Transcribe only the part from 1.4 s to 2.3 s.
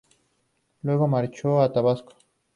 a Tabasco.